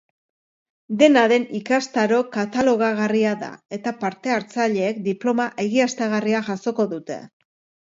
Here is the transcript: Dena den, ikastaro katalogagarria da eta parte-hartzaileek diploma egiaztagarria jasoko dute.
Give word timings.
Dena 1.01 1.25
den, 1.31 1.43
ikastaro 1.59 2.21
katalogagarria 2.37 3.35
da 3.43 3.51
eta 3.79 3.95
parte-hartzaileek 4.01 5.05
diploma 5.13 5.49
egiaztagarria 5.67 6.45
jasoko 6.51 6.91
dute. 6.99 7.23